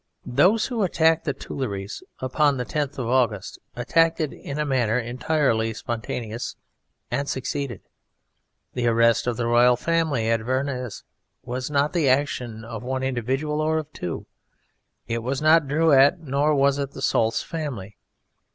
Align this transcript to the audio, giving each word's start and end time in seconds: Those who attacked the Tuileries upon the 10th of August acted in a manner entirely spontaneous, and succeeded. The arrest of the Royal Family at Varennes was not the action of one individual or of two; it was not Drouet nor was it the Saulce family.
Those 0.25 0.65
who 0.65 0.81
attacked 0.81 1.25
the 1.25 1.33
Tuileries 1.33 2.01
upon 2.17 2.57
the 2.57 2.65
10th 2.65 2.97
of 2.97 3.05
August 3.07 3.59
acted 3.75 4.33
in 4.33 4.57
a 4.57 4.65
manner 4.65 4.97
entirely 4.97 5.75
spontaneous, 5.75 6.55
and 7.11 7.29
succeeded. 7.29 7.81
The 8.73 8.87
arrest 8.87 9.27
of 9.27 9.37
the 9.37 9.45
Royal 9.45 9.75
Family 9.75 10.27
at 10.27 10.41
Varennes 10.41 11.03
was 11.43 11.69
not 11.69 11.93
the 11.93 12.09
action 12.09 12.65
of 12.65 12.81
one 12.81 13.03
individual 13.03 13.61
or 13.61 13.77
of 13.77 13.93
two; 13.93 14.25
it 15.07 15.21
was 15.21 15.39
not 15.39 15.67
Drouet 15.67 16.17
nor 16.19 16.55
was 16.55 16.79
it 16.79 16.93
the 16.93 17.01
Saulce 17.03 17.43
family. 17.43 17.99